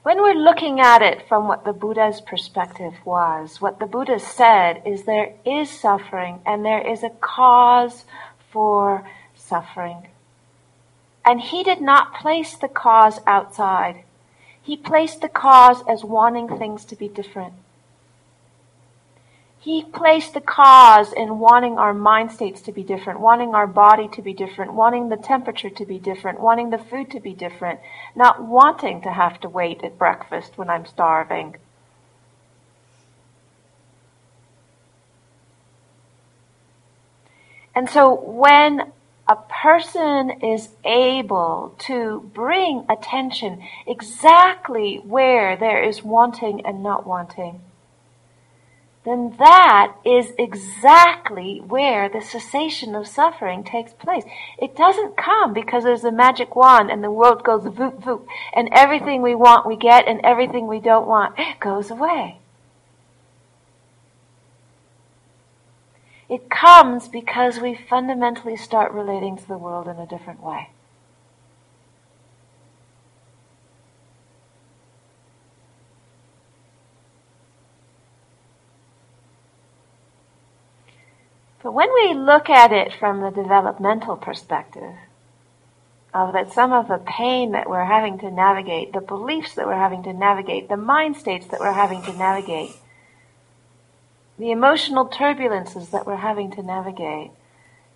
[0.05, 4.83] When we're looking at it from what the Buddha's perspective was, what the Buddha said
[4.85, 8.05] is there is suffering and there is a cause
[8.51, 9.03] for
[9.33, 10.05] suffering.
[11.25, 14.03] And he did not place the cause outside.
[14.61, 17.55] He placed the cause as wanting things to be different.
[19.65, 24.07] He placed the cause in wanting our mind states to be different, wanting our body
[24.09, 27.79] to be different, wanting the temperature to be different, wanting the food to be different,
[28.15, 31.55] not wanting to have to wait at breakfast when I'm starving.
[37.73, 38.91] And so when
[39.27, 47.61] a person is able to bring attention exactly where there is wanting and not wanting,
[49.05, 54.23] then that is exactly where the cessation of suffering takes place.
[54.57, 58.67] It doesn't come because there's a magic wand and the world goes voop voop and
[58.71, 62.39] everything we want we get and everything we don't want goes away.
[66.27, 70.69] It comes because we fundamentally start relating to the world in a different way.
[81.65, 84.93] But when we look at it from the developmental perspective,
[86.13, 89.73] of that some of the pain that we're having to navigate, the beliefs that we're
[89.73, 92.75] having to navigate, the mind states that we're having to navigate,
[94.37, 97.31] the emotional turbulences that we're having to navigate,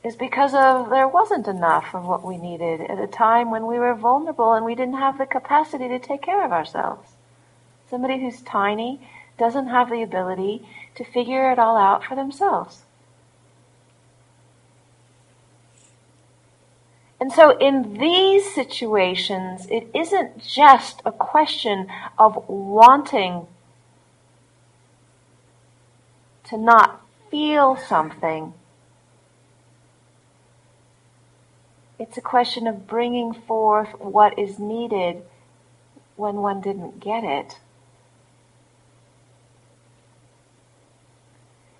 [0.03, 3.77] is because of there wasn't enough of what we needed at a time when we
[3.77, 7.07] were vulnerable and we didn't have the capacity to take care of ourselves.
[7.87, 9.07] Somebody who's tiny
[9.37, 12.81] doesn't have the ability to figure it all out for themselves.
[17.19, 23.47] And so in these situations, it isn't just a question of wanting
[26.45, 28.53] to not feel something.
[31.99, 35.21] It's a question of bringing forth what is needed
[36.15, 37.59] when one didn't get it.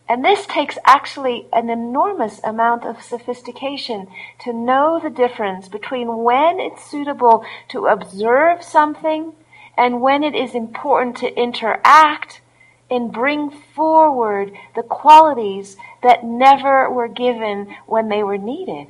[0.10, 4.08] And this takes actually an enormous amount of sophistication
[4.40, 9.34] to know the difference between when it's suitable to observe something
[9.78, 12.42] and when it is important to interact
[12.90, 18.88] and bring forward the qualities that never were given when they were needed.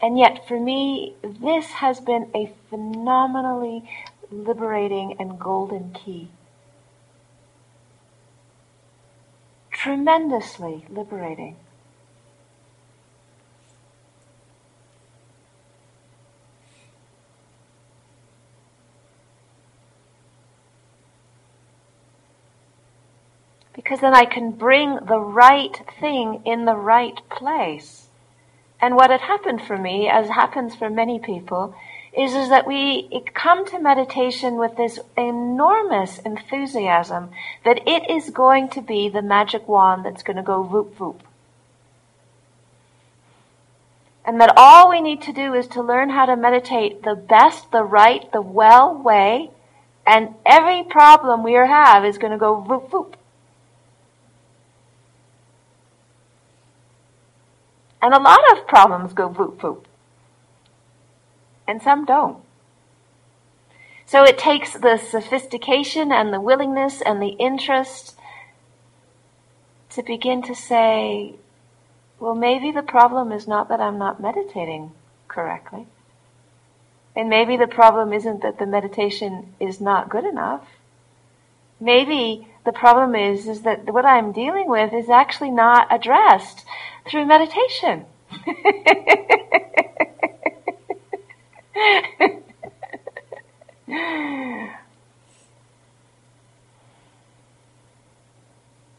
[0.00, 3.88] And yet, for me, this has been a phenomenally
[4.42, 6.28] liberating and golden key.
[9.70, 11.56] Tremendously liberating.
[23.74, 28.08] Because then I can bring the right thing in the right place.
[28.80, 31.74] And what had happened for me, as happens for many people,
[32.16, 37.30] is, is that we come to meditation with this enormous enthusiasm
[37.64, 41.20] that it is going to be the magic wand that's going to go voop voop.
[44.24, 47.70] And that all we need to do is to learn how to meditate the best,
[47.72, 49.50] the right, the well way,
[50.06, 53.14] and every problem we have is going to go voop voop.
[58.00, 59.84] And a lot of problems go voop voop.
[61.66, 62.38] And some don't.
[64.06, 68.18] So it takes the sophistication and the willingness and the interest
[69.90, 71.36] to begin to say,
[72.20, 74.92] well, maybe the problem is not that I'm not meditating
[75.28, 75.86] correctly.
[77.16, 80.66] And maybe the problem isn't that the meditation is not good enough.
[81.80, 86.64] Maybe the problem is, is that what I'm dealing with is actually not addressed
[87.06, 88.06] through meditation.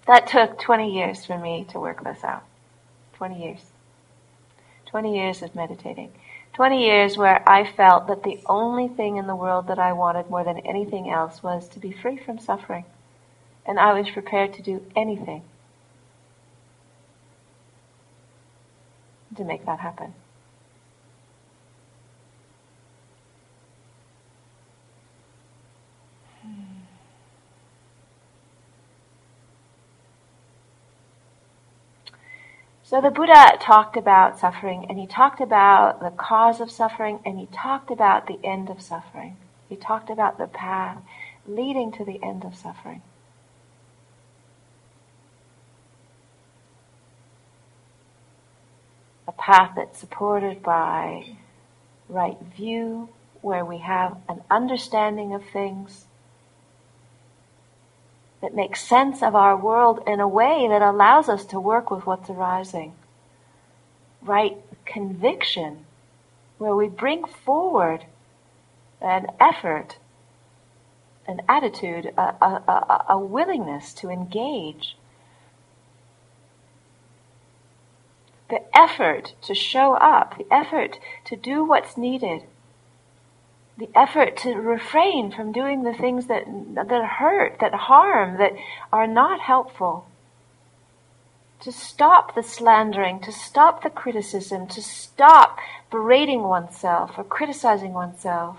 [0.08, 2.44] that took 20 years for me to work this out.
[3.14, 3.62] 20 years.
[4.86, 6.12] 20 years of meditating.
[6.54, 10.30] 20 years where I felt that the only thing in the world that I wanted
[10.30, 12.86] more than anything else was to be free from suffering.
[13.66, 15.42] And I was prepared to do anything
[19.36, 20.14] to make that happen.
[32.88, 37.40] So the Buddha talked about suffering and he talked about the cause of suffering and
[37.40, 39.38] he talked about the end of suffering.
[39.68, 41.00] He talked about the path
[41.48, 43.02] leading to the end of suffering.
[49.28, 51.38] A path that's supported by
[52.08, 53.10] right view,
[53.42, 56.05] where we have an understanding of things
[58.42, 62.06] that makes sense of our world in a way that allows us to work with
[62.06, 62.94] what's arising.
[64.22, 65.86] Right conviction,
[66.58, 68.06] where we bring forward
[69.02, 69.98] an effort,
[71.28, 74.96] an attitude, a, a, a, a willingness to engage.
[78.50, 82.44] The effort to show up, the effort to do what's needed
[83.78, 86.46] the effort to refrain from doing the things that,
[86.76, 88.54] that hurt, that harm, that
[88.92, 90.08] are not helpful.
[91.62, 95.58] To stop the slandering, to stop the criticism, to stop
[95.90, 98.58] berating oneself or criticizing oneself.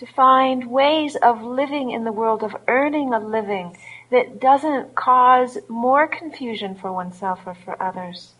[0.00, 3.76] to find ways of living in the world, of earning a living
[4.10, 8.34] that doesn't cause more confusion for oneself or for others.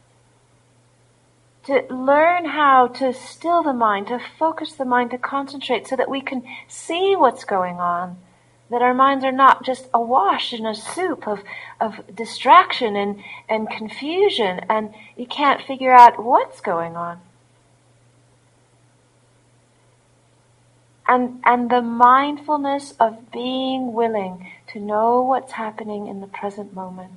[1.65, 6.09] to learn how to still the mind, to focus the mind, to concentrate so that
[6.11, 8.17] we can see what's going on.
[8.71, 11.41] That our minds are not just awash in a soup of,
[11.81, 17.21] of distraction and, and confusion and you can't figure out what's going on.
[21.07, 27.13] And, and the mindfulness of being willing to know what's happening in the present moment.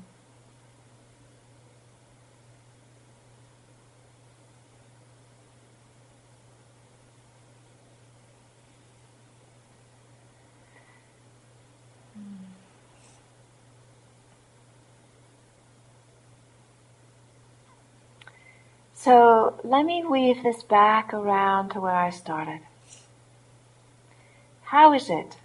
[18.96, 22.62] So let me weave this back around to where I started.
[24.64, 25.36] How is it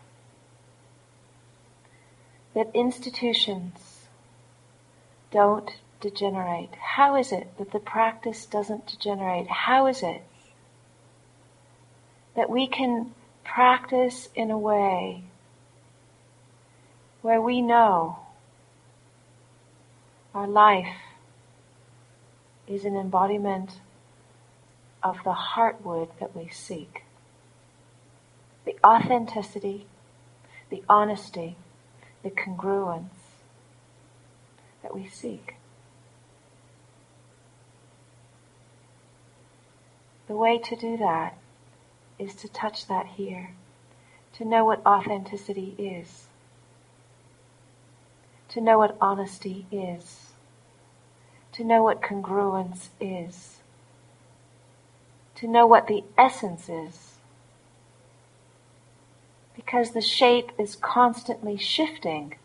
[2.58, 4.08] that institutions
[5.30, 6.74] don't degenerate?
[6.96, 9.46] How is it that the practice doesn't degenerate?
[9.46, 10.22] How is it
[12.34, 15.22] that we can practice in a way
[17.22, 18.18] where we know
[20.34, 20.96] our life
[22.66, 23.78] is an embodiment
[25.00, 27.04] of the heartwood that we seek.
[28.64, 29.86] The authenticity,
[30.70, 31.56] the honesty,
[32.22, 33.42] the congruence
[34.82, 35.54] that we seek.
[40.26, 41.38] The way to do that
[42.18, 43.54] is to touch that here,
[44.34, 46.26] to know what authenticity is,
[48.50, 50.28] to know what honesty is
[51.58, 53.56] to know what congruence is,
[55.34, 57.17] to know what the essence is.
[59.68, 62.36] Because the shape is constantly shifting.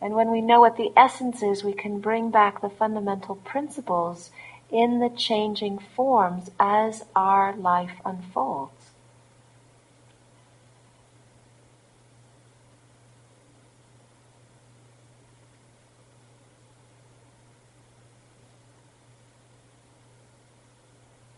[0.00, 4.30] And when we know what the essence is, we can bring back the fundamental principles
[4.70, 8.81] in the changing forms as our life unfolds.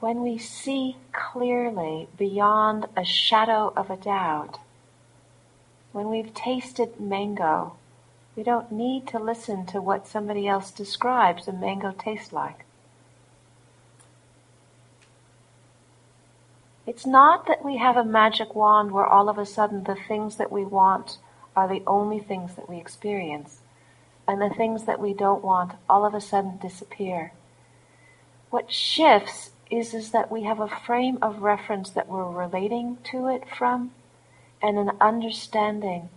[0.04, 4.58] When we see clearly beyond a shadow of a doubt,
[5.92, 7.74] when we've tasted mango,
[8.36, 12.66] we don't need to listen to what somebody else describes a mango tastes like.
[16.86, 20.36] It's not that we have a magic wand where all of a sudden the things
[20.36, 21.16] that we want
[21.56, 23.60] are the only things that we experience,
[24.28, 27.32] and the things that we don't want all of a sudden disappear.
[28.50, 33.28] What shifts is, is that we have a frame of reference that we're relating to
[33.28, 33.92] it from
[34.62, 36.08] and an understanding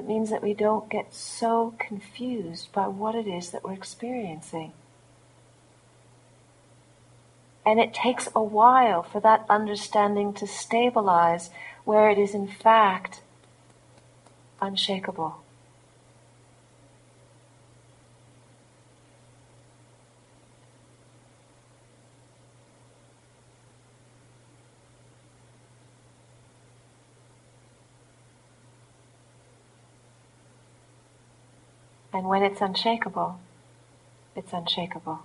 [0.00, 4.72] It means that we don't get so confused by what it is that we're experiencing.
[7.66, 11.50] And it takes a while for that understanding to stabilize
[11.84, 13.20] where it is in fact
[14.60, 15.42] unshakable.
[32.20, 33.40] And when it's unshakable,
[34.36, 35.20] it's unshakable.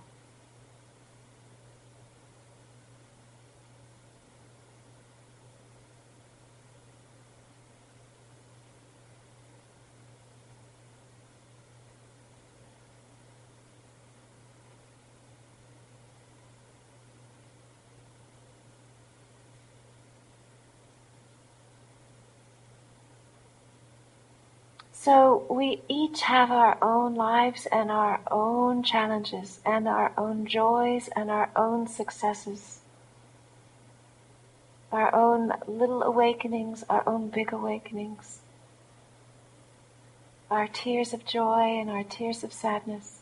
[25.06, 31.08] So we each have our own lives and our own challenges and our own joys
[31.14, 32.80] and our own successes.
[34.90, 38.40] Our own little awakenings, our own big awakenings.
[40.50, 43.20] Our tears of joy and our tears of sadness.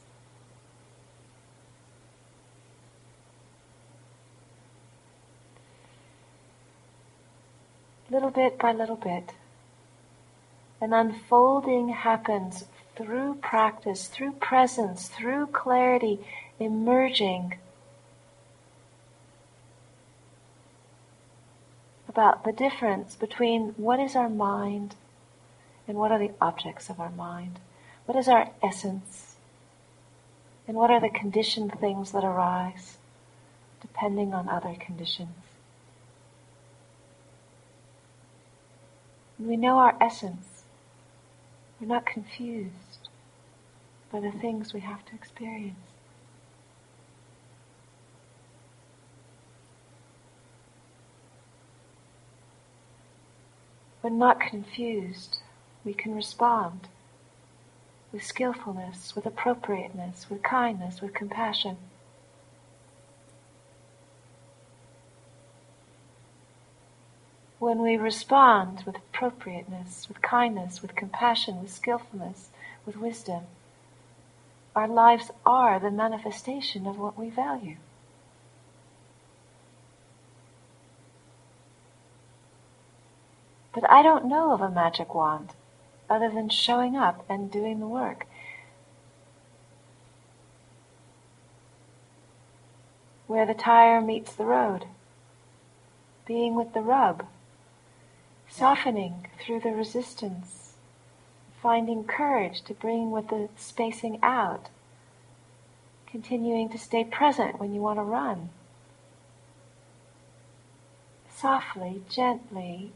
[8.11, 9.35] Little bit by little bit
[10.85, 16.21] an unfolding happens through practice, through presence, through clarity
[16.61, 17.55] emerging
[22.07, 24.95] about the difference between what is our mind
[25.89, 27.59] and what are the objects of our mind.
[28.05, 29.37] What is our essence?
[30.69, 32.99] And what are the conditioned things that arise
[33.81, 35.35] depending on other conditions?
[39.39, 40.54] we know our essence.
[41.85, 43.11] We're not confused.
[44.11, 45.77] by the things we have to experience.
[54.01, 55.41] When not confused,
[55.85, 56.89] we can respond
[58.13, 61.77] with skillfulness, with appropriateness, with kindness, with compassion.
[67.65, 72.51] When we respond with appropriateness, with kindness, with compassion, with skillfulness,
[72.85, 73.45] with wisdom,
[74.77, 77.77] our lives are the manifestation of what we value.
[83.73, 85.55] But I don't know of a magic wand
[86.11, 88.27] other than showing up and doing the work.
[93.27, 94.85] Where the tire meets the road,
[96.27, 97.25] being with the rub,
[98.57, 100.75] softening through the resistance,
[101.61, 104.69] finding courage to bring with the spacing out,
[106.07, 108.49] continuing to stay present when you want to run.
[111.35, 112.93] Softly, gently,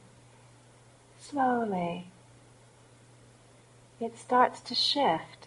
[1.18, 2.06] slowly,
[4.00, 5.37] it starts to shift.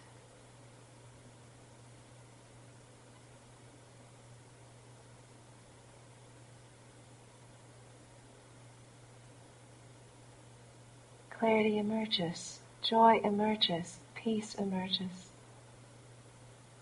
[11.42, 15.32] Clarity emerges, joy emerges, peace emerges,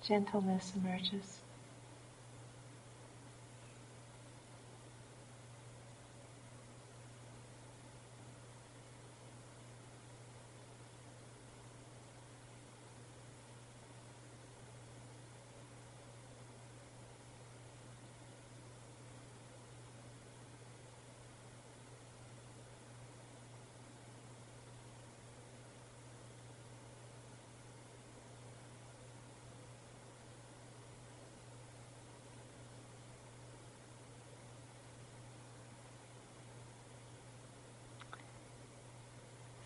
[0.07, 1.40] gentleness emerges.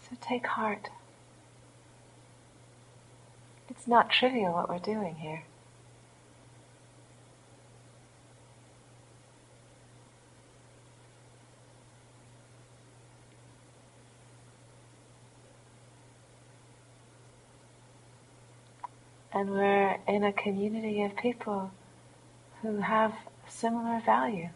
[0.09, 0.91] So take heart.
[3.71, 5.45] It's not trivial what we're doing here.
[19.33, 21.73] And we're in a community of people
[22.63, 23.15] who have
[23.49, 24.51] similar value.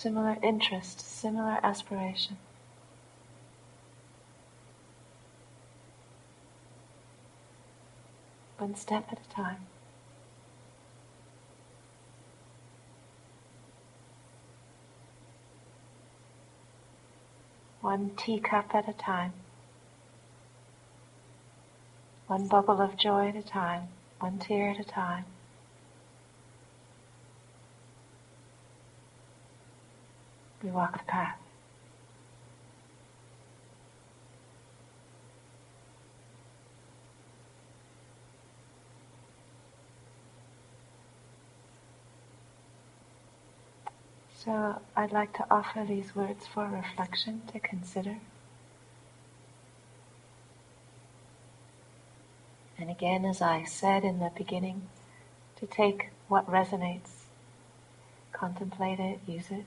[0.00, 2.38] Similar interest, similar aspiration.
[8.56, 9.66] One step at a time.
[17.82, 19.34] One teacup at a time.
[22.26, 23.88] One bubble of joy at a time.
[24.18, 25.26] One tear at a time.
[30.62, 31.36] We walk the path.
[44.44, 48.16] So I'd like to offer these words for reflection to consider.
[52.78, 54.88] And again, as I said in the beginning,
[55.56, 57.24] to take what resonates,
[58.32, 59.66] contemplate it, use it.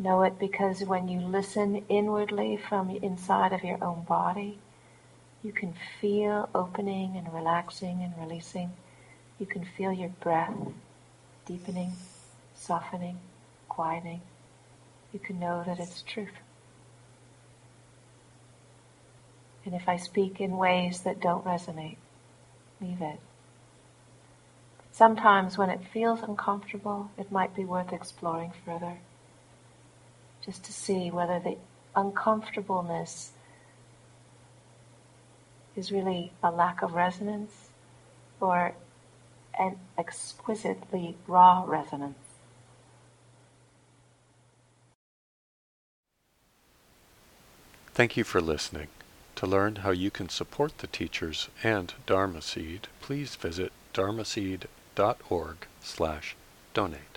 [0.00, 4.58] Know it because when you listen inwardly from inside of your own body,
[5.42, 8.72] you can feel opening and relaxing and releasing.
[9.38, 10.54] You can feel your breath
[11.44, 11.92] deepening,
[12.54, 13.18] softening,
[13.68, 14.22] quieting.
[15.12, 16.40] You can know that it's truth.
[19.66, 21.98] And if I speak in ways that don't resonate,
[22.80, 23.20] leave it.
[24.92, 28.96] Sometimes when it feels uncomfortable, it might be worth exploring further
[30.44, 31.56] just to see whether the
[31.94, 33.32] uncomfortableness
[35.76, 37.70] is really a lack of resonance
[38.40, 38.74] or
[39.58, 42.16] an exquisitely raw resonance.
[47.92, 48.88] Thank you for listening.
[49.36, 56.36] To learn how you can support the teachers and Dharma Seed, please visit dharmaseed.org slash
[56.72, 57.09] donate.